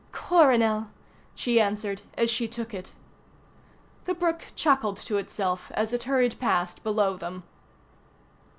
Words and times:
"Coronel," 0.11 0.89
she 1.35 1.61
answered 1.61 2.01
as 2.17 2.31
she 2.31 2.47
took 2.47 2.73
it. 2.73 2.91
The 4.05 4.15
brook 4.15 4.45
chuckled 4.55 4.97
to 4.97 5.17
itself 5.17 5.71
as 5.75 5.93
it 5.93 6.05
hurried 6.05 6.39
past 6.39 6.81
below 6.81 7.17
them. 7.17 7.43